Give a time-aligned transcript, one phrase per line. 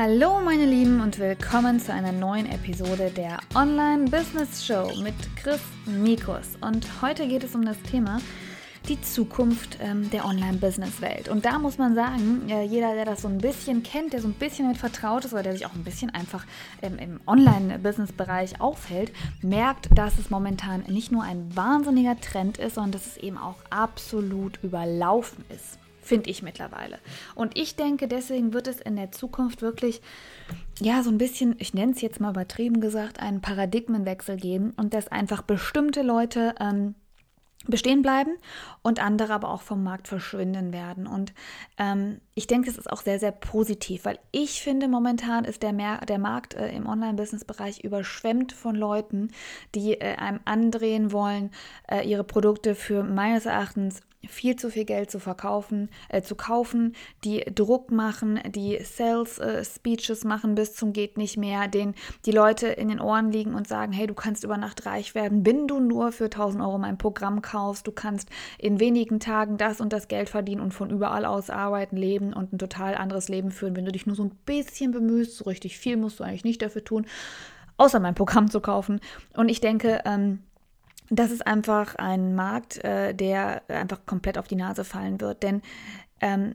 [0.00, 5.60] Hallo meine Lieben und willkommen zu einer neuen Episode der Online Business Show mit Chris
[5.86, 6.50] Mikus.
[6.60, 8.20] Und heute geht es um das Thema
[8.88, 11.28] die Zukunft ähm, der Online-Business-Welt.
[11.28, 14.28] Und da muss man sagen, äh, jeder, der das so ein bisschen kennt, der so
[14.28, 16.46] ein bisschen damit vertraut ist oder der sich auch ein bisschen einfach
[16.80, 19.10] ähm, im Online-Business-Bereich aufhält,
[19.42, 23.56] merkt, dass es momentan nicht nur ein wahnsinniger Trend ist, sondern dass es eben auch
[23.70, 25.76] absolut überlaufen ist
[26.08, 26.98] finde ich mittlerweile.
[27.34, 30.00] Und ich denke, deswegen wird es in der Zukunft wirklich,
[30.80, 34.94] ja, so ein bisschen, ich nenne es jetzt mal übertrieben gesagt, einen Paradigmenwechsel geben und
[34.94, 36.94] dass einfach bestimmte Leute ähm,
[37.66, 38.36] bestehen bleiben
[38.82, 41.06] und andere aber auch vom Markt verschwinden werden.
[41.06, 41.34] Und
[41.76, 45.72] ähm, ich denke, es ist auch sehr, sehr positiv, weil ich finde, momentan ist der,
[45.72, 49.32] Mer der Markt äh, im Online-Business-Bereich überschwemmt von Leuten,
[49.74, 51.50] die äh, einem andrehen wollen,
[51.90, 56.94] äh, ihre Produkte für meines Erachtens viel zu viel Geld zu verkaufen, äh, zu kaufen,
[57.24, 61.94] die Druck machen, die Sales äh, Speeches machen bis zum geht nicht mehr, den
[62.26, 65.46] die Leute in den Ohren liegen und sagen, hey, du kannst über Nacht reich werden,
[65.46, 69.80] wenn du nur für 1000 Euro mein Programm kaufst, du kannst in wenigen Tagen das
[69.80, 73.52] und das Geld verdienen und von überall aus arbeiten, leben und ein total anderes Leben
[73.52, 76.44] führen, wenn du dich nur so ein bisschen bemühst, so richtig viel musst du eigentlich
[76.44, 77.06] nicht dafür tun,
[77.76, 79.00] außer mein Programm zu kaufen.
[79.34, 80.40] Und ich denke, ähm,
[81.10, 85.42] das ist einfach ein Markt, äh, der einfach komplett auf die Nase fallen wird.
[85.42, 85.62] Denn
[86.20, 86.54] ähm,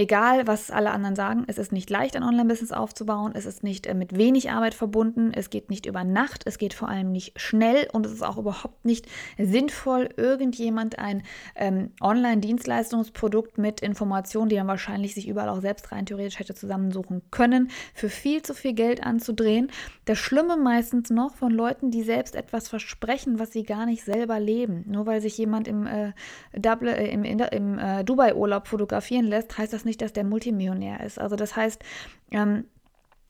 [0.00, 3.32] Egal, was alle anderen sagen, es ist nicht leicht, ein Online-Business aufzubauen.
[3.34, 5.32] Es ist nicht äh, mit wenig Arbeit verbunden.
[5.34, 6.44] Es geht nicht über Nacht.
[6.46, 9.06] Es geht vor allem nicht schnell und es ist auch überhaupt nicht
[9.38, 11.24] sinnvoll, irgendjemand ein
[11.56, 17.22] ähm, Online-Dienstleistungsprodukt mit Informationen, die man wahrscheinlich sich überall auch selbst rein theoretisch hätte zusammensuchen
[17.32, 19.68] können, für viel zu viel Geld anzudrehen.
[20.04, 24.38] Das Schlimme meistens noch von Leuten, die selbst etwas versprechen, was sie gar nicht selber
[24.38, 24.84] leben.
[24.86, 26.12] Nur weil sich jemand im, äh,
[26.52, 31.18] äh, im, im äh, Dubai-Urlaub fotografieren lässt, heißt das nicht, dass der Multimillionär ist.
[31.18, 31.82] Also das heißt,
[32.30, 32.64] ähm,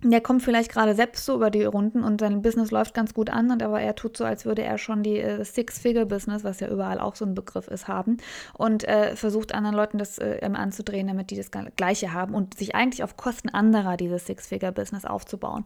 [0.03, 3.31] der kommt vielleicht gerade selbst so über die Runden und sein Business läuft ganz gut
[3.31, 6.69] an, und aber er tut so, als würde er schon die äh, Six-Figure-Business, was ja
[6.69, 8.19] überall auch so ein Begriff ist, haben
[8.55, 12.77] und äh, versucht anderen Leuten das äh, anzudrehen, damit die das Gleiche haben und sich
[12.77, 15.65] eigentlich auf Kosten anderer dieses Six-Figure-Business aufzubauen.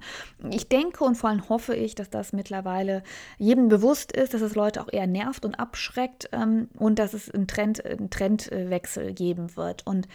[0.51, 3.03] Ich denke und vor allem hoffe ich, dass das mittlerweile
[3.37, 7.31] jedem bewusst ist, dass es Leute auch eher nervt und abschreckt ähm, und dass es
[7.31, 9.87] einen, Trend, einen Trendwechsel geben wird.
[9.87, 10.09] Und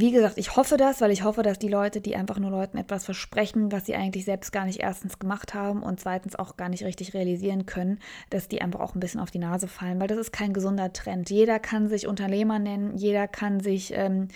[0.00, 2.78] wie gesagt, ich hoffe das, weil ich hoffe, dass die Leute, die einfach nur Leuten
[2.78, 6.68] etwas versprechen, was sie eigentlich selbst gar nicht erstens gemacht haben und zweitens auch gar
[6.68, 7.98] nicht richtig realisieren können,
[8.30, 10.92] dass die einfach auch ein bisschen auf die Nase fallen, weil das ist kein gesunder
[10.92, 11.30] Trend.
[11.30, 14.28] Jeder kann sich Unternehmer nennen, jeder kann sich, ähm,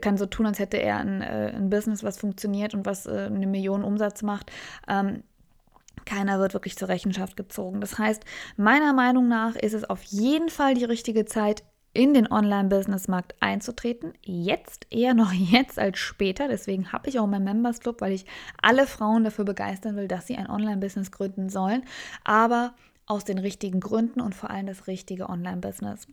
[0.00, 3.26] kann so tun, als hätte er ein, äh, ein Business, was funktioniert und was äh,
[3.26, 4.52] eine Million Umsatz macht.
[4.86, 5.24] Ähm,
[6.04, 7.80] keiner wird wirklich zur Rechenschaft gezogen.
[7.80, 8.22] Das heißt,
[8.56, 11.64] meiner Meinung nach ist es auf jeden Fall die richtige Zeit,
[11.98, 14.12] in den Online-Business-Markt einzutreten.
[14.22, 16.46] Jetzt, eher noch jetzt als später.
[16.46, 18.24] Deswegen habe ich auch meinen Members Club, weil ich
[18.62, 21.82] alle Frauen dafür begeistern will, dass sie ein Online-Business gründen sollen.
[22.22, 22.74] Aber
[23.06, 26.06] aus den richtigen Gründen und vor allem das richtige Online-Business.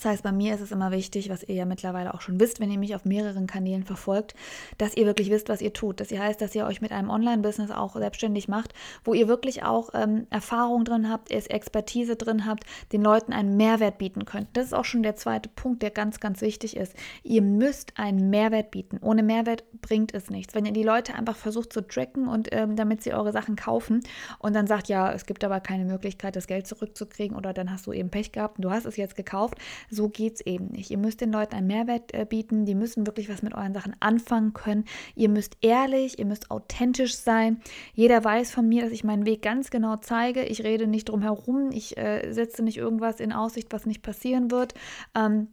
[0.00, 2.58] Das heißt, bei mir ist es immer wichtig, was ihr ja mittlerweile auch schon wisst,
[2.58, 4.34] wenn ihr mich auf mehreren Kanälen verfolgt,
[4.78, 6.00] dass ihr wirklich wisst, was ihr tut.
[6.00, 8.72] Das heißt, dass ihr euch mit einem Online-Business auch selbstständig macht,
[9.04, 13.98] wo ihr wirklich auch ähm, Erfahrung drin habt, Expertise drin habt, den Leuten einen Mehrwert
[13.98, 14.48] bieten könnt.
[14.54, 16.94] Das ist auch schon der zweite Punkt, der ganz, ganz wichtig ist.
[17.22, 18.96] Ihr müsst einen Mehrwert bieten.
[19.02, 20.54] Ohne Mehrwert bringt es nichts.
[20.54, 24.00] Wenn ihr die Leute einfach versucht zu tracken und ähm, damit sie eure Sachen kaufen
[24.38, 27.86] und dann sagt, ja, es gibt aber keine Möglichkeit, das Geld zurückzukriegen oder dann hast
[27.86, 29.58] du eben Pech gehabt und du hast es jetzt gekauft,
[29.90, 30.90] so geht es eben nicht.
[30.90, 33.94] Ihr müsst den Leuten einen Mehrwert äh, bieten, die müssen wirklich was mit euren Sachen
[34.00, 34.84] anfangen können.
[35.14, 37.60] Ihr müsst ehrlich, ihr müsst authentisch sein.
[37.94, 40.44] Jeder weiß von mir, dass ich meinen Weg ganz genau zeige.
[40.44, 44.50] Ich rede nicht drum herum, ich äh, setze nicht irgendwas in Aussicht, was nicht passieren
[44.50, 44.74] wird.
[45.14, 45.48] Ähm,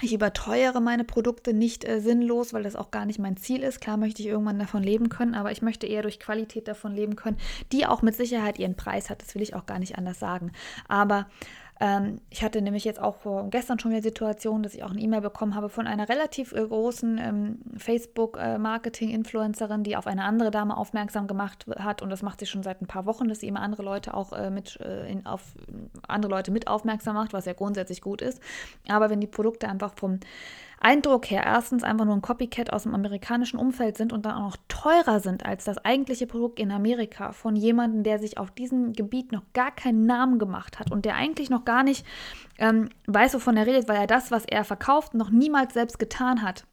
[0.00, 3.80] ich überteuere meine Produkte nicht äh, sinnlos, weil das auch gar nicht mein Ziel ist.
[3.80, 7.16] Klar möchte ich irgendwann davon leben können, aber ich möchte eher durch Qualität davon leben
[7.16, 7.36] können,
[7.72, 9.22] die auch mit Sicherheit ihren Preis hat.
[9.22, 10.52] Das will ich auch gar nicht anders sagen.
[10.86, 11.26] Aber
[11.80, 15.00] ähm, ich hatte nämlich jetzt auch vor, gestern schon wieder Situation, dass ich auch eine
[15.00, 20.50] E-Mail bekommen habe von einer relativ äh, großen ähm, Facebook-Marketing-Influencerin, äh, die auf eine andere
[20.50, 22.02] Dame aufmerksam gemacht hat.
[22.02, 24.32] Und das macht sie schon seit ein paar Wochen, dass sie immer andere Leute auch
[24.32, 25.42] äh, mit äh, in, auf
[26.06, 28.42] andere Leute mit aufmerksam macht, was ja grundsätzlich gut ist.
[28.88, 30.18] Aber wenn die Produkte einfach vom
[30.80, 34.50] Eindruck her erstens einfach nur ein Copycat aus dem amerikanischen Umfeld sind und dann auch
[34.50, 38.92] noch teurer sind als das eigentliche Produkt in Amerika von jemandem, der sich auf diesem
[38.92, 42.06] Gebiet noch gar keinen Namen gemacht hat und der eigentlich noch gar nicht
[42.58, 46.42] ähm, weiß, wovon er redet, weil er das, was er verkauft, noch niemals selbst getan
[46.42, 46.64] hat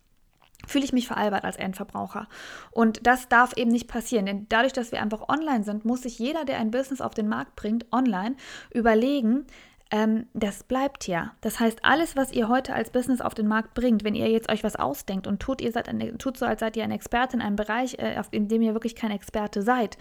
[0.68, 2.28] fühle ich mich veralbert als Endverbraucher.
[2.72, 6.20] Und das darf eben nicht passieren, denn dadurch, dass wir einfach online sind, muss sich
[6.20, 8.36] jeder, der ein Business auf den Markt bringt, online
[8.74, 9.46] überlegen,
[9.92, 11.34] ähm, das bleibt ja.
[11.42, 14.52] Das heißt, alles, was ihr heute als Business auf den Markt bringt, wenn ihr jetzt
[14.52, 17.38] euch was ausdenkt und tut, ihr seid eine, tut so, als seid ihr ein Experte
[17.38, 19.98] in einem Bereich, äh, in dem ihr wirklich kein Experte seid,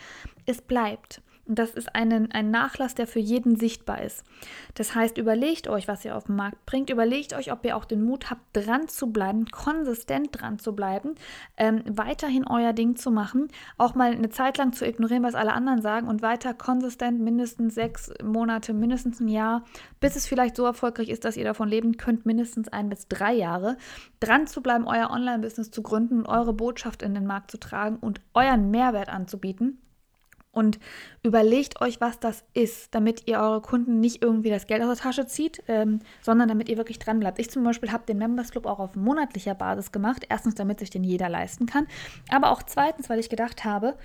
[0.47, 1.21] es bleibt.
[1.47, 4.25] Und das ist ein, ein Nachlass, der für jeden sichtbar ist.
[4.75, 6.89] Das heißt, überlegt euch, was ihr auf den Markt bringt.
[6.89, 11.15] Überlegt euch, ob ihr auch den Mut habt, dran zu bleiben, konsistent dran zu bleiben,
[11.57, 15.53] ähm, weiterhin euer Ding zu machen, auch mal eine Zeit lang zu ignorieren, was alle
[15.53, 19.65] anderen sagen und weiter konsistent mindestens sechs Monate, mindestens ein Jahr,
[20.01, 23.35] bis es vielleicht so erfolgreich ist, dass ihr davon leben könnt, mindestens ein bis drei
[23.35, 23.77] Jahre,
[24.21, 28.21] dran zu bleiben, euer Online-Business zu gründen eure Botschaft in den Markt zu tragen und
[28.33, 29.79] euren Mehrwert anzubieten
[30.55, 30.79] und
[31.23, 35.05] überlegt euch, was das ist, damit ihr eure Kunden nicht irgendwie das Geld aus der
[35.05, 37.39] Tasche zieht, ähm, sondern damit ihr wirklich dran bleibt.
[37.39, 40.27] Ich zum Beispiel habe den Members Club auch auf monatlicher Basis gemacht.
[40.29, 41.87] Erstens, damit sich den jeder leisten kann,
[42.31, 43.97] aber auch zweitens, weil ich gedacht habe,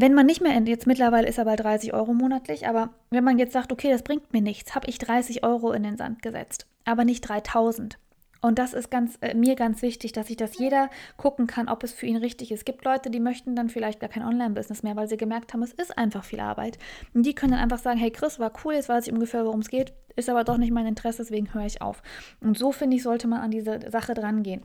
[0.00, 3.36] wenn man nicht mehr, jetzt mittlerweile ist er bei 30 Euro monatlich, aber wenn man
[3.36, 6.68] jetzt sagt, okay, das bringt mir nichts, habe ich 30 Euro in den Sand gesetzt,
[6.84, 7.98] aber nicht 3000.
[8.40, 11.82] Und das ist ganz, äh, mir ganz wichtig, dass sich das jeder gucken kann, ob
[11.82, 12.60] es für ihn richtig ist.
[12.60, 15.62] Es gibt Leute, die möchten dann vielleicht gar kein Online-Business mehr, weil sie gemerkt haben,
[15.62, 16.78] es ist einfach viel Arbeit.
[17.14, 19.60] Und die können dann einfach sagen, hey Chris, war cool, jetzt weiß ich ungefähr, worum
[19.60, 22.02] es geht, ist aber doch nicht mein Interesse, deswegen höre ich auf.
[22.40, 24.62] Und so finde ich, sollte man an diese Sache dran gehen.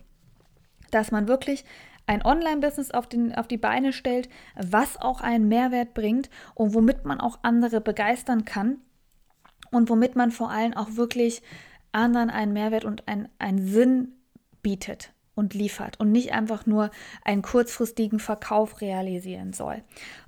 [0.91, 1.65] Dass man wirklich
[2.05, 7.19] ein Online-Business auf, auf die Beine stellt, was auch einen Mehrwert bringt und womit man
[7.19, 8.81] auch andere begeistern kann
[9.71, 11.41] und womit man vor allem auch wirklich
[11.93, 14.13] anderen einen Mehrwert und einen Sinn
[14.61, 16.91] bietet und liefert und nicht einfach nur
[17.23, 19.83] einen kurzfristigen Verkauf realisieren soll.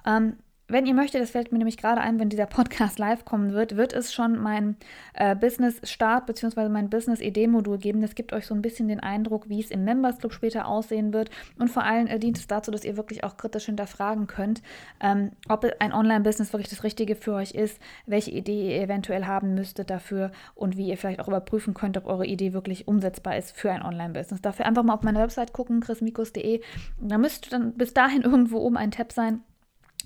[0.06, 3.54] Ähm, wenn ihr möchtet, das fällt mir nämlich gerade ein, wenn dieser Podcast live kommen
[3.54, 4.76] wird, wird es schon mein
[5.14, 6.70] äh, Business-Start bzw.
[6.70, 8.02] mein Business-Idee-Modul geben.
[8.02, 11.14] Das gibt euch so ein bisschen den Eindruck, wie es im Members Club später aussehen
[11.14, 11.30] wird.
[11.60, 14.62] Und vor allem äh, dient es dazu, dass ihr wirklich auch kritisch hinterfragen könnt,
[15.00, 19.54] ähm, ob ein Online-Business wirklich das Richtige für euch ist, welche Idee ihr eventuell haben
[19.54, 23.56] müsstet dafür und wie ihr vielleicht auch überprüfen könnt, ob eure Idee wirklich umsetzbar ist
[23.56, 24.42] für ein Online-Business.
[24.42, 26.62] Dafür einfach mal auf meine Website gucken, chrismikus.de.
[27.00, 29.42] Da müsste dann bis dahin irgendwo oben ein Tab sein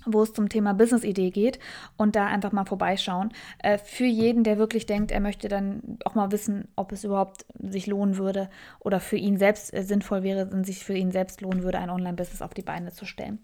[0.06, 1.58] wo es zum Thema Business-Idee geht
[1.96, 3.32] und da einfach mal vorbeischauen.
[3.58, 7.44] Äh, für jeden, der wirklich denkt, er möchte dann auch mal wissen, ob es überhaupt
[7.58, 11.40] sich lohnen würde oder für ihn selbst äh, sinnvoll wäre und sich für ihn selbst
[11.40, 13.38] lohnen würde, ein Online-Business auf die Beine zu stellen.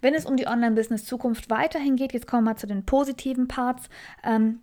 [0.00, 3.88] Wenn es um die Online-Business-Zukunft weiterhin geht, jetzt kommen wir mal zu den positiven Parts.
[4.24, 4.60] Ähm,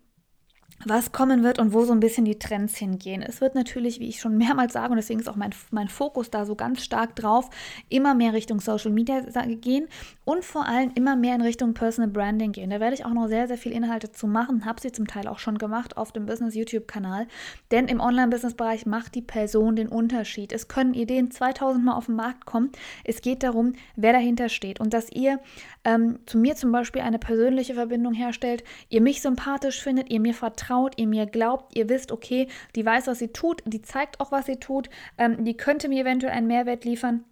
[0.85, 3.21] was kommen wird und wo so ein bisschen die Trends hingehen.
[3.21, 6.29] Es wird natürlich, wie ich schon mehrmals sage, und deswegen ist auch mein, mein Fokus
[6.29, 7.49] da so ganz stark drauf,
[7.89, 9.87] immer mehr Richtung Social Media gehen
[10.25, 12.69] und vor allem immer mehr in Richtung Personal Branding gehen.
[12.69, 15.27] Da werde ich auch noch sehr, sehr viel Inhalte zu machen, habe sie zum Teil
[15.27, 17.27] auch schon gemacht auf dem Business YouTube-Kanal,
[17.71, 20.51] denn im Online-Business-Bereich macht die Person den Unterschied.
[20.51, 22.71] Es können Ideen 2000 Mal auf den Markt kommen.
[23.03, 25.39] Es geht darum, wer dahinter steht und dass ihr
[25.83, 30.33] ähm, zu mir zum Beispiel eine persönliche Verbindung herstellt, ihr mich sympathisch findet, ihr mir
[30.33, 34.19] vertraut, vertraut, ihr mir glaubt, ihr wisst, okay, die weiß, was sie tut, die zeigt
[34.19, 37.25] auch, was sie tut, ähm, die könnte mir eventuell einen Mehrwert liefern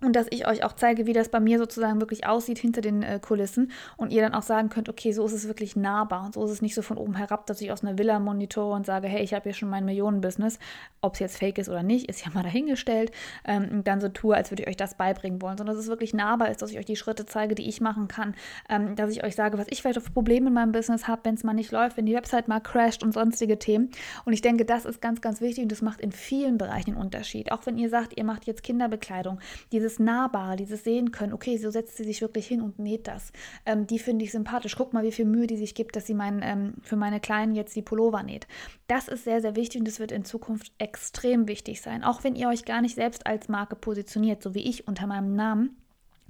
[0.00, 3.02] und dass ich euch auch zeige, wie das bei mir sozusagen wirklich aussieht hinter den
[3.02, 6.34] äh, Kulissen und ihr dann auch sagen könnt, okay, so ist es wirklich nahbar und
[6.34, 8.86] so ist es nicht so von oben herab, dass ich aus einer Villa monitore und
[8.86, 10.60] sage, hey, ich habe hier schon mein Millionenbusiness,
[11.00, 13.10] ob es jetzt fake ist oder nicht, ist ja mal dahingestellt
[13.44, 15.90] ähm, und dann so tue, als würde ich euch das beibringen wollen, sondern dass es
[15.90, 18.36] wirklich nahbar ist, dass ich euch die Schritte zeige, die ich machen kann,
[18.68, 21.34] ähm, dass ich euch sage, was ich vielleicht für Probleme in meinem Business habe, wenn
[21.34, 23.90] es mal nicht läuft, wenn die Website mal crasht und sonstige Themen.
[24.24, 27.02] Und ich denke, das ist ganz, ganz wichtig und das macht in vielen Bereichen einen
[27.02, 29.40] Unterschied, auch wenn ihr sagt, ihr macht jetzt Kinderbekleidung,
[29.72, 33.08] diese dieses Nahbare, dieses Sehen können, okay, so setzt sie sich wirklich hin und näht
[33.08, 33.32] das.
[33.64, 34.76] Ähm, die finde ich sympathisch.
[34.76, 37.54] Guck mal, wie viel Mühe die sich gibt, dass sie mein, ähm, für meine Kleinen
[37.54, 38.46] jetzt die Pullover näht.
[38.86, 42.04] Das ist sehr, sehr wichtig und das wird in Zukunft extrem wichtig sein.
[42.04, 45.34] Auch wenn ihr euch gar nicht selbst als Marke positioniert, so wie ich unter meinem
[45.34, 45.76] Namen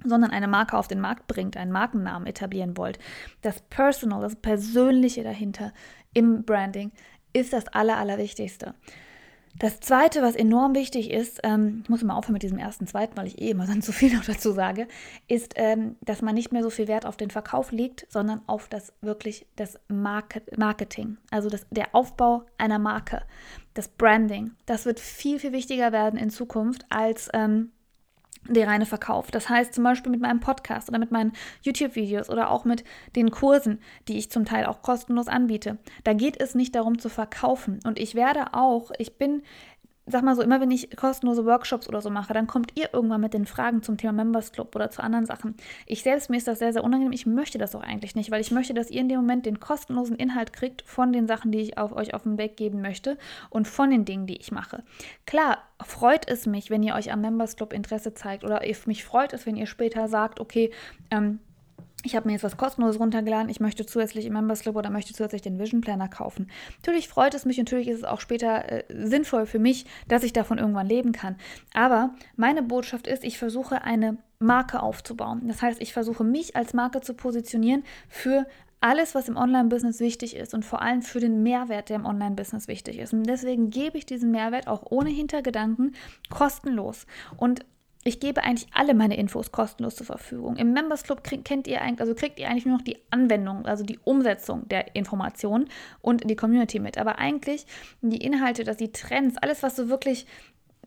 [0.05, 2.99] sondern eine Marke auf den Markt bringt, einen Markennamen etablieren wollt.
[3.41, 5.73] Das Personal, das Persönliche dahinter
[6.13, 6.93] im Branding
[7.33, 8.75] ist das Aller, Allerwichtigste.
[9.59, 13.17] Das zweite, was enorm wichtig ist, ähm, ich muss mal aufhören mit diesem ersten, zweiten,
[13.17, 14.87] weil ich eh immer dann zu viel noch dazu sage,
[15.27, 18.69] ist, ähm, dass man nicht mehr so viel Wert auf den Verkauf legt, sondern auf
[18.69, 23.21] das wirklich das Market Marketing, also das, der Aufbau einer Marke,
[23.73, 24.51] das Branding.
[24.65, 27.71] Das wird viel, viel wichtiger werden in Zukunft als ähm,
[28.47, 29.31] der reine Verkauf.
[29.31, 32.83] Das heißt zum Beispiel mit meinem Podcast oder mit meinen YouTube-Videos oder auch mit
[33.15, 35.77] den Kursen, die ich zum Teil auch kostenlos anbiete.
[36.03, 37.79] Da geht es nicht darum zu verkaufen.
[37.85, 39.43] Und ich werde auch, ich bin
[40.11, 43.21] sag mal so, immer wenn ich kostenlose Workshops oder so mache, dann kommt ihr irgendwann
[43.21, 45.55] mit den Fragen zum Thema Members Club oder zu anderen Sachen.
[45.85, 47.13] Ich selbst, mir ist das sehr, sehr unangenehm.
[47.13, 49.59] Ich möchte das auch eigentlich nicht, weil ich möchte, dass ihr in dem Moment den
[49.59, 53.17] kostenlosen Inhalt kriegt von den Sachen, die ich auf euch auf den Weg geben möchte
[53.49, 54.83] und von den Dingen, die ich mache.
[55.25, 59.33] Klar, freut es mich, wenn ihr euch am Members Club Interesse zeigt oder mich freut
[59.33, 60.71] es, wenn ihr später sagt, okay,
[61.11, 61.39] ähm,
[62.03, 65.13] ich habe mir jetzt was kostenloses runtergeladen, ich möchte zusätzlich im Members Club oder möchte
[65.13, 66.49] zusätzlich den Vision Planner kaufen.
[66.77, 70.33] Natürlich freut es mich, natürlich ist es auch später äh, sinnvoll für mich, dass ich
[70.33, 71.35] davon irgendwann leben kann.
[71.73, 75.41] Aber meine Botschaft ist, ich versuche eine Marke aufzubauen.
[75.47, 78.45] Das heißt, ich versuche mich als Marke zu positionieren für
[78.81, 82.69] alles, was im Online-Business wichtig ist und vor allem für den Mehrwert, der im Online-Business
[82.69, 83.13] wichtig ist.
[83.13, 85.95] Und deswegen gebe ich diesen Mehrwert auch ohne Hintergedanken
[86.29, 87.05] kostenlos.
[87.35, 87.65] Und
[88.09, 90.55] ich gebe eigentlich alle meine Infos kostenlos zur Verfügung.
[90.57, 93.65] Im Members Club krieg, kennt ihr eigentlich, also kriegt ihr eigentlich nur noch die Anwendung,
[93.67, 95.69] also die Umsetzung der Informationen
[96.01, 96.97] und die Community mit.
[96.97, 97.67] Aber eigentlich
[98.01, 100.25] die Inhalte, dass die Trends, alles, was so wirklich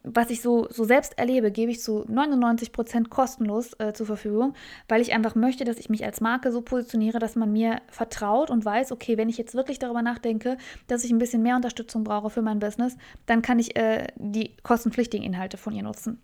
[0.05, 4.55] was ich so, so selbst erlebe, gebe ich zu 99 Prozent kostenlos äh, zur Verfügung,
[4.88, 8.50] weil ich einfach möchte, dass ich mich als Marke so positioniere, dass man mir vertraut
[8.50, 12.02] und weiß, okay, wenn ich jetzt wirklich darüber nachdenke, dass ich ein bisschen mehr Unterstützung
[12.02, 16.21] brauche für mein Business, dann kann ich äh, die kostenpflichtigen Inhalte von ihr nutzen.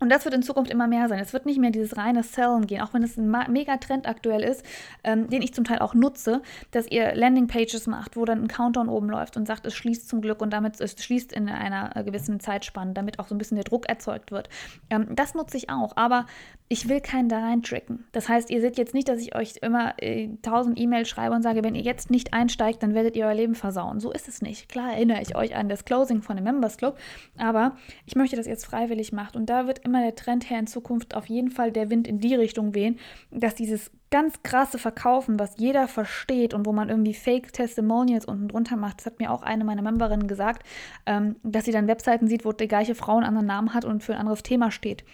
[0.00, 1.20] Und das wird in Zukunft immer mehr sein.
[1.20, 4.42] Es wird nicht mehr dieses reine Sellen gehen, auch wenn es ein mega Trend aktuell
[4.42, 4.64] ist,
[5.04, 8.88] ähm, den ich zum Teil auch nutze, dass ihr Landingpages macht, wo dann ein Countdown
[8.88, 12.02] oben läuft und sagt, es schließt zum Glück und damit es schließt in einer äh,
[12.02, 14.48] gewissen Zeitspanne, damit auch so ein bisschen der Druck erzeugt wird.
[14.88, 16.26] Ähm, das nutze ich auch, aber
[16.72, 18.04] ich will keinen da reintricken.
[18.12, 21.34] Das heißt, ihr seht jetzt nicht, dass ich euch immer äh, tausend äh, E-Mails schreibe
[21.34, 23.98] und sage, wenn ihr jetzt nicht einsteigt, dann werdet ihr euer Leben versauen.
[23.98, 24.68] So ist es nicht.
[24.68, 26.96] Klar erinnere ich euch an das Closing von dem Members Club,
[27.36, 27.76] aber
[28.06, 30.66] ich möchte, dass ihr es freiwillig macht und da wird immer der Trend her in
[30.66, 32.98] Zukunft auf jeden Fall der Wind in die Richtung wehen,
[33.30, 38.76] dass dieses ganz krasse Verkaufen, was jeder versteht und wo man irgendwie Fake-Testimonials unten drunter
[38.76, 40.66] macht, das hat mir auch eine meiner Memberinnen gesagt,
[41.06, 44.02] ähm, dass sie dann Webseiten sieht, wo die gleiche Frau einen anderen Namen hat und
[44.02, 45.04] für ein anderes Thema steht.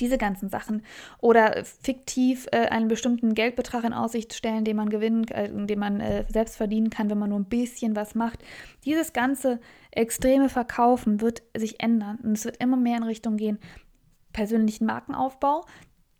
[0.00, 0.82] Diese ganzen Sachen.
[1.20, 6.00] Oder fiktiv äh, einen bestimmten Geldbetrag in Aussicht stellen, den man gewinnen, äh, den man
[6.00, 8.40] äh, selbst verdienen kann, wenn man nur ein bisschen was macht.
[8.84, 9.60] Dieses ganze
[9.92, 13.58] extreme Verkaufen wird sich ändern und es wird immer mehr in Richtung gehen,
[14.34, 15.64] persönlichen Markenaufbau.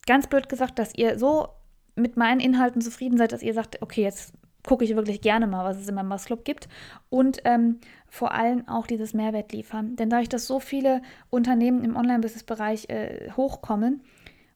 [0.06, 1.48] Ganz blöd gesagt, dass ihr so
[1.96, 4.32] mit meinen Inhalten zufrieden seid, dass ihr sagt, okay, jetzt
[4.66, 6.68] gucke ich wirklich gerne mal, was es in meinem Members Club gibt.
[7.10, 7.78] Und ähm,
[8.08, 9.96] vor allem auch dieses Mehrwert liefern.
[9.96, 14.02] Denn dadurch, dass so viele Unternehmen im Online-Business-Bereich äh, hochkommen,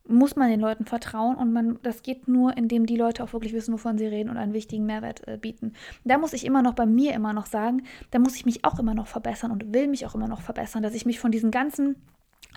[0.09, 3.53] muss man den Leuten vertrauen und man, das geht nur, indem die Leute auch wirklich
[3.53, 5.75] wissen, wovon sie reden und einen wichtigen Mehrwert äh, bieten.
[6.05, 8.79] Da muss ich immer noch bei mir immer noch sagen, da muss ich mich auch
[8.79, 11.50] immer noch verbessern und will mich auch immer noch verbessern, dass ich mich von diesen
[11.50, 11.97] ganzen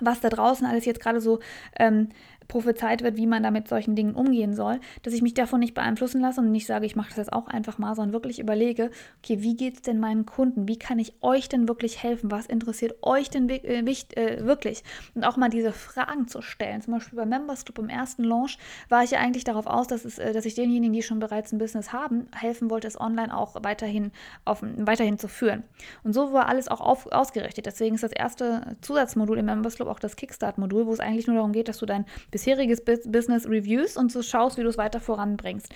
[0.01, 1.39] was da draußen alles jetzt gerade so
[1.77, 2.09] ähm,
[2.51, 5.73] prophezeit wird, wie man da mit solchen Dingen umgehen soll, dass ich mich davon nicht
[5.73, 8.91] beeinflussen lasse und nicht sage, ich mache das jetzt auch einfach mal, sondern wirklich überlege,
[9.23, 10.67] okay, wie geht es denn meinen Kunden?
[10.67, 12.29] Wie kann ich euch denn wirklich helfen?
[12.29, 14.83] Was interessiert euch denn äh, äh, wirklich?
[15.15, 16.81] Und auch mal diese Fragen zu stellen.
[16.81, 18.57] Zum Beispiel bei Members Club im ersten Launch
[18.89, 21.53] war ich ja eigentlich darauf aus, dass, es, äh, dass ich denjenigen, die schon bereits
[21.53, 24.11] ein Business haben, helfen wollte, es online auch weiterhin,
[24.43, 25.63] auf, weiterhin zu führen.
[26.03, 27.65] Und so war alles auch auf, ausgerichtet.
[27.65, 31.37] Deswegen ist das erste Zusatzmodul im Members Club auch das Kickstart-Modul, wo es eigentlich nur
[31.37, 32.05] darum geht, dass du dein
[32.41, 35.73] bisheriges Business reviewst und so schaust, wie du es weiter voranbringst.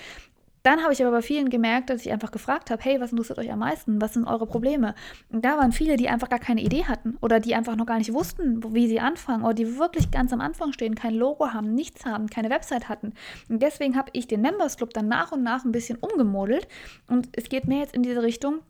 [0.63, 3.37] Dann habe ich aber bei vielen gemerkt, dass ich einfach gefragt habe, hey, was interessiert
[3.37, 4.01] euch am meisten?
[4.01, 4.95] Was sind eure Probleme?
[5.31, 7.99] Und da waren viele, die einfach gar keine Idee hatten oder die einfach noch gar
[7.99, 11.75] nicht wussten, wie sie anfangen oder die wirklich ganz am Anfang stehen, kein Logo haben,
[11.75, 13.13] nichts haben, keine Website hatten.
[13.47, 16.67] Und deswegen habe ich den Members Club dann nach und nach ein bisschen umgemodelt
[17.07, 18.61] und es geht mehr jetzt in diese Richtung,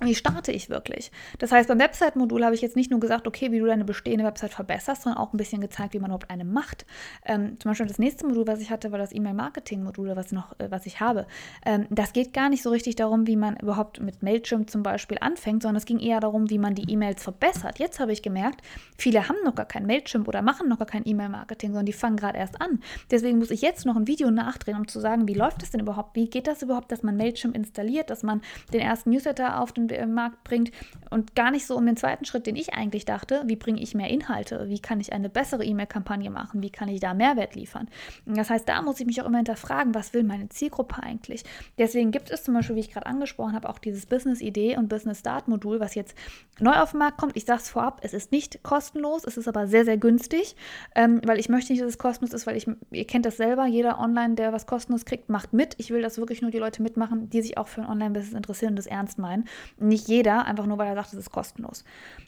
[0.00, 1.12] wie starte ich wirklich?
[1.38, 4.24] Das heißt, beim Website-Modul habe ich jetzt nicht nur gesagt, okay, wie du deine bestehende
[4.24, 6.86] Website verbesserst, sondern auch ein bisschen gezeigt, wie man überhaupt eine macht.
[7.24, 10.86] Ähm, zum Beispiel das nächste Modul, was ich hatte, war das E-Mail-Marketing-Modul, was, äh, was
[10.86, 11.26] ich habe.
[11.66, 15.18] Ähm, das geht gar nicht so richtig darum, wie man überhaupt mit Mailchimp zum Beispiel
[15.20, 17.78] anfängt, sondern es ging eher darum, wie man die E-Mails verbessert.
[17.78, 18.62] Jetzt habe ich gemerkt,
[18.96, 22.16] viele haben noch gar kein Mailchimp oder machen noch gar kein E-Mail-Marketing, sondern die fangen
[22.16, 22.80] gerade erst an.
[23.10, 25.80] Deswegen muss ich jetzt noch ein Video nachdrehen, um zu sagen, wie läuft das denn
[25.80, 26.16] überhaupt?
[26.16, 28.40] Wie geht das überhaupt, dass man Mailchimp installiert, dass man
[28.72, 30.70] den ersten Newsletter auf den Markt bringt
[31.10, 33.94] und gar nicht so um den zweiten Schritt, den ich eigentlich dachte, wie bringe ich
[33.94, 37.88] mehr Inhalte, wie kann ich eine bessere E-Mail-Kampagne machen, wie kann ich da Mehrwert liefern.
[38.26, 41.44] Das heißt, da muss ich mich auch immer hinterfragen, was will meine Zielgruppe eigentlich.
[41.78, 45.80] Deswegen gibt es zum Beispiel, wie ich gerade angesprochen habe, auch dieses Business-Idee und Business-Start-Modul,
[45.80, 46.16] was jetzt
[46.58, 47.36] neu auf den Markt kommt.
[47.36, 50.56] Ich sage es vorab, es ist nicht kostenlos, es ist aber sehr, sehr günstig,
[50.94, 53.66] ähm, weil ich möchte nicht, dass es kostenlos ist, weil ich, ihr kennt das selber,
[53.66, 55.74] jeder Online, der was kostenlos kriegt, macht mit.
[55.78, 58.70] Ich will, dass wirklich nur die Leute mitmachen, die sich auch für ein Online-Business interessieren
[58.70, 59.44] und das ernst meinen.
[59.80, 61.84] Nicht jeder, einfach nur weil er sagt, es ist kostenlos.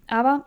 [0.08, 0.46] Aber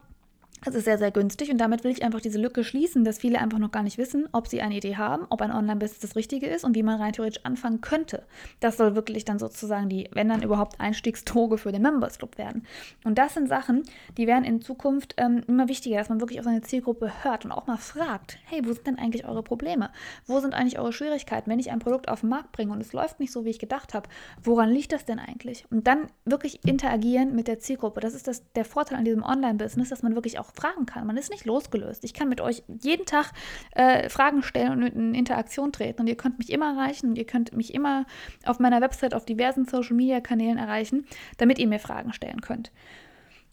[0.66, 3.40] es ist sehr, sehr günstig und damit will ich einfach diese Lücke schließen, dass viele
[3.40, 6.48] einfach noch gar nicht wissen, ob sie eine Idee haben, ob ein Online-Business das Richtige
[6.48, 8.24] ist und wie man rein theoretisch anfangen könnte.
[8.60, 12.66] Das soll wirklich dann sozusagen die, wenn dann überhaupt, Einstiegsdroge für den Members Club werden.
[13.04, 13.84] Und das sind Sachen,
[14.18, 17.52] die werden in Zukunft ähm, immer wichtiger, dass man wirklich auf seine Zielgruppe hört und
[17.52, 19.92] auch mal fragt, hey, wo sind denn eigentlich eure Probleme?
[20.26, 21.50] Wo sind eigentlich eure Schwierigkeiten?
[21.50, 23.60] Wenn ich ein Produkt auf den Markt bringe und es läuft nicht so, wie ich
[23.60, 24.10] gedacht habe,
[24.44, 25.66] woran liegt das denn eigentlich?
[25.70, 28.00] Und dann wirklich interagieren mit der Zielgruppe.
[28.00, 31.08] Das ist das, der Vorteil an diesem Online-Business, dass man wirklich auch fragen kann.
[31.08, 32.04] Man ist nicht losgelöst.
[32.04, 33.32] Ich kann mit euch jeden Tag
[33.72, 36.02] äh, Fragen stellen und in Interaktion treten.
[36.02, 38.06] Und ihr könnt mich immer erreichen und ihr könnt mich immer
[38.46, 41.06] auf meiner Website auf diversen Social-Media-Kanälen erreichen,
[41.38, 42.72] damit ihr mir Fragen stellen könnt.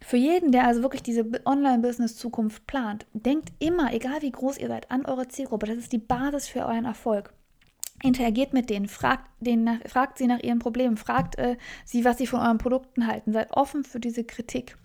[0.00, 4.90] Für jeden, der also wirklich diese Online-Business-Zukunft plant, denkt immer, egal wie groß ihr seid,
[4.90, 5.66] an eure Zielgruppe.
[5.66, 7.32] Das ist die Basis für euren Erfolg
[8.02, 12.18] interagiert mit denen, fragt, denen nach, fragt sie nach ihren Problemen, fragt äh, sie, was
[12.18, 13.32] sie von euren Produkten halten.
[13.32, 14.76] Seid offen für diese Kritik.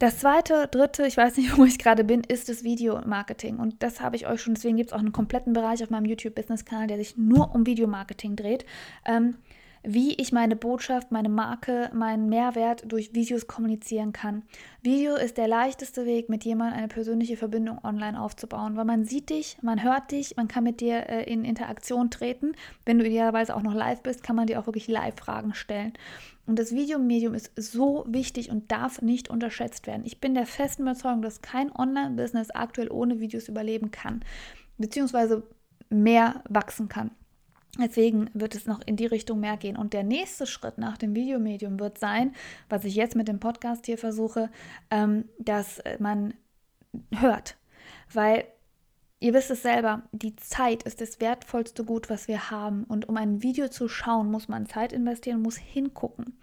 [0.00, 3.58] Das zweite, dritte, ich weiß nicht, wo ich gerade bin, ist das Videomarketing.
[3.58, 6.06] Und das habe ich euch schon, deswegen gibt es auch einen kompletten Bereich auf meinem
[6.06, 8.64] YouTube-Business-Kanal, der sich nur um Videomarketing dreht.
[9.04, 9.36] Ähm,
[9.82, 14.42] wie ich meine Botschaft, meine Marke, meinen Mehrwert durch Videos kommunizieren kann.
[14.82, 19.30] Video ist der leichteste Weg, mit jemandem eine persönliche Verbindung online aufzubauen, weil man sieht
[19.30, 22.52] dich, man hört dich, man kann mit dir äh, in Interaktion treten.
[22.84, 25.94] Wenn du idealerweise auch noch live bist, kann man dir auch wirklich Live-Fragen stellen.
[26.46, 30.02] Und das Videomedium ist so wichtig und darf nicht unterschätzt werden.
[30.04, 34.20] Ich bin der festen Überzeugung, dass kein Online-Business aktuell ohne Videos überleben kann,
[34.76, 35.42] beziehungsweise
[35.88, 37.12] mehr wachsen kann.
[37.78, 39.76] Deswegen wird es noch in die Richtung mehr gehen.
[39.76, 42.34] Und der nächste Schritt nach dem Videomedium wird sein,
[42.68, 44.50] was ich jetzt mit dem Podcast hier versuche,
[44.90, 46.34] ähm, dass man
[47.12, 47.56] hört.
[48.12, 48.44] Weil
[49.22, 52.84] Ihr wisst es selber, die Zeit ist das wertvollste Gut, was wir haben.
[52.84, 56.38] Und um ein Video zu schauen, muss man Zeit investieren, muss hingucken.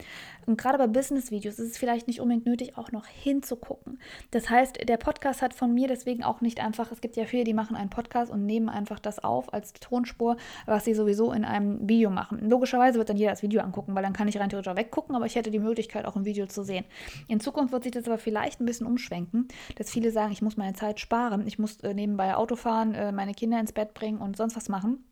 [0.48, 4.00] Und gerade bei Business-Videos ist es vielleicht nicht unbedingt nötig, auch noch hinzugucken.
[4.32, 7.44] Das heißt, der Podcast hat von mir deswegen auch nicht einfach, es gibt ja viele,
[7.44, 11.44] die machen einen Podcast und nehmen einfach das auf als Tonspur, was sie sowieso in
[11.44, 12.50] einem Video machen.
[12.50, 15.16] Logischerweise wird dann jeder das Video angucken, weil dann kann ich rein theoretisch auch weggucken,
[15.18, 16.86] aber ich hätte die Möglichkeit, auch ein Video zu sehen.
[17.27, 20.56] In Zukunft wird sich das aber vielleicht ein bisschen umschwenken, dass viele sagen, ich muss
[20.56, 24.20] meine Zeit sparen, ich muss äh, nebenbei Auto fahren äh, meine Kinder ins Bett bringen
[24.20, 25.04] und sonst was machen.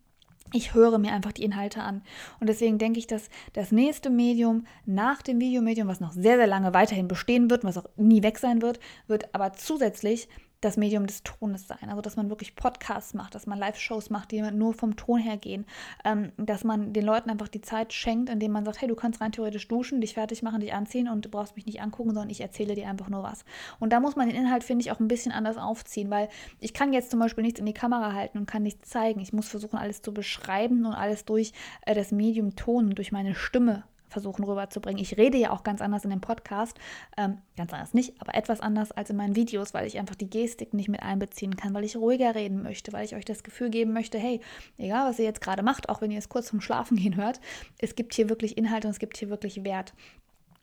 [0.54, 2.02] Ich höre mir einfach die Inhalte an.
[2.40, 6.48] Und deswegen denke ich, dass das nächste Medium nach dem Videomedium, was noch sehr, sehr
[6.48, 10.30] lange weiterhin bestehen wird, was auch nie weg sein wird, wird aber zusätzlich
[10.66, 11.90] das Medium des Tones sein.
[11.90, 15.38] Also, dass man wirklich Podcasts macht, dass man Live-Shows macht, die nur vom Ton her
[15.38, 15.66] gehen.
[16.04, 19.22] Ähm, dass man den Leuten einfach die Zeit schenkt, indem man sagt, hey, du kannst
[19.22, 22.30] rein theoretisch duschen, dich fertig machen, dich anziehen und du brauchst mich nicht angucken, sondern
[22.30, 23.46] ich erzähle dir einfach nur was.
[23.80, 26.30] Und da muss man den Inhalt, finde ich, auch ein bisschen anders aufziehen, weil
[26.60, 29.20] ich kann jetzt zum Beispiel nichts in die Kamera halten und kann nichts zeigen.
[29.20, 31.54] Ich muss versuchen, alles zu beschreiben und alles durch
[31.86, 35.02] äh, das Medium Ton, durch meine Stimme versuchen rüberzubringen.
[35.02, 36.78] Ich rede ja auch ganz anders in dem Podcast,
[37.18, 40.30] ähm, ganz anders nicht, aber etwas anders als in meinen Videos, weil ich einfach die
[40.30, 43.70] Gestik nicht mit einbeziehen kann, weil ich ruhiger reden möchte, weil ich euch das Gefühl
[43.70, 44.42] geben möchte, hey,
[44.78, 47.40] egal was ihr jetzt gerade macht, auch wenn ihr es kurz zum Schlafen gehen hört,
[47.80, 49.94] es gibt hier wirklich Inhalt und es gibt hier wirklich Wert.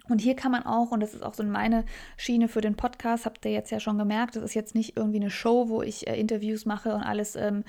[0.09, 1.85] Und hier kann man auch, und das ist auch so meine
[2.17, 5.21] Schiene für den Podcast, habt ihr jetzt ja schon gemerkt, das ist jetzt nicht irgendwie
[5.21, 7.65] eine Show, wo ich äh, Interviews mache und alles ähm,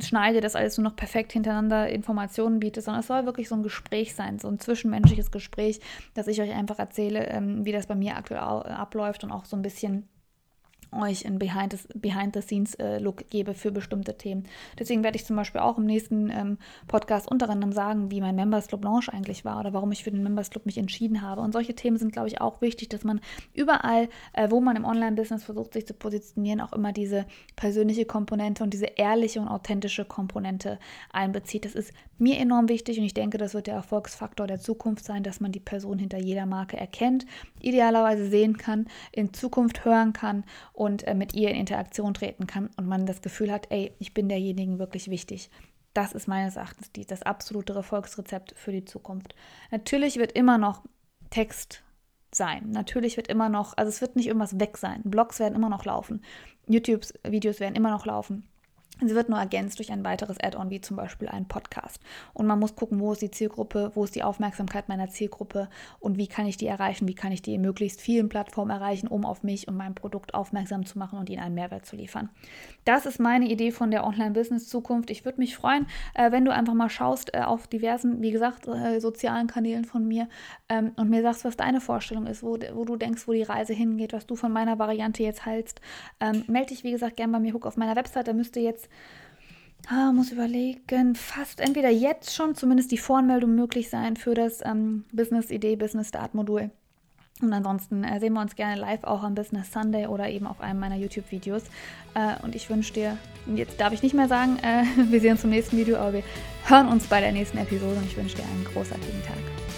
[0.00, 3.62] schneide, das alles nur noch perfekt hintereinander Informationen biete, sondern es soll wirklich so ein
[3.62, 5.80] Gespräch sein, so ein zwischenmenschliches Gespräch,
[6.14, 9.56] dass ich euch einfach erzähle, ähm, wie das bei mir aktuell abläuft und auch so
[9.56, 10.08] ein bisschen
[10.92, 14.44] euch einen Behind-the-Scenes-Look äh, gebe für bestimmte Themen.
[14.78, 18.34] Deswegen werde ich zum Beispiel auch im nächsten ähm, Podcast unter anderem sagen, wie mein
[18.34, 21.40] Members Club Launch eigentlich war oder warum ich für den Members Club mich entschieden habe.
[21.40, 23.20] Und solche Themen sind, glaube ich, auch wichtig, dass man
[23.54, 27.26] überall, äh, wo man im Online-Business versucht, sich zu positionieren, auch immer diese
[27.56, 30.78] persönliche Komponente und diese ehrliche und authentische Komponente
[31.12, 31.64] einbezieht.
[31.64, 35.22] Das ist mir enorm wichtig und ich denke, das wird der Erfolgsfaktor der Zukunft sein,
[35.22, 37.26] dass man die Person hinter jeder Marke erkennt,
[37.60, 40.44] idealerweise sehen kann, in Zukunft hören kann
[40.80, 44.14] und äh, mit ihr in Interaktion treten kann und man das Gefühl hat, ey, ich
[44.14, 45.50] bin derjenigen wirklich wichtig.
[45.92, 49.34] Das ist meines Erachtens die, das absolute Erfolgsrezept für die Zukunft.
[49.70, 50.82] Natürlich wird immer noch
[51.28, 51.82] Text
[52.32, 52.70] sein.
[52.70, 55.02] Natürlich wird immer noch, also es wird nicht irgendwas weg sein.
[55.04, 56.22] Blogs werden immer noch laufen.
[56.66, 58.48] YouTube-Videos werden immer noch laufen.
[59.00, 62.00] Sie wird nur ergänzt durch ein weiteres Add-on, wie zum Beispiel ein Podcast.
[62.32, 66.18] Und man muss gucken, wo ist die Zielgruppe, wo ist die Aufmerksamkeit meiner Zielgruppe und
[66.18, 69.24] wie kann ich die erreichen, wie kann ich die in möglichst vielen Plattformen erreichen, um
[69.24, 72.30] auf mich und mein Produkt aufmerksam zu machen und ihnen einen Mehrwert zu liefern.
[72.84, 75.10] Das ist meine Idee von der Online-Business-Zukunft.
[75.10, 78.66] Ich würde mich freuen, äh, wenn du einfach mal schaust äh, auf diversen, wie gesagt,
[78.68, 80.28] äh, sozialen Kanälen von mir
[80.70, 83.74] ähm, und mir sagst, was deine Vorstellung ist, wo, wo du denkst, wo die Reise
[83.74, 85.82] hingeht, was du von meiner Variante jetzt hältst.
[86.20, 87.52] Ähm, melde dich, wie gesagt, gerne bei mir.
[87.52, 88.88] Guck auf meiner Website, da müsste jetzt
[89.88, 95.04] Ah, muss überlegen, fast entweder jetzt schon zumindest die Voranmeldung möglich sein für das ähm,
[95.10, 96.70] Business Idee, Business Start Modul.
[97.42, 100.60] Und ansonsten äh, sehen wir uns gerne live auch am Business Sunday oder eben auf
[100.60, 101.62] einem meiner YouTube-Videos.
[102.14, 103.16] Äh, und ich wünsche dir,
[103.54, 106.22] jetzt darf ich nicht mehr sagen, äh, wir sehen uns zum nächsten Video, aber wir
[106.66, 109.69] hören uns bei der nächsten Episode und ich wünsche dir einen großartigen Tag.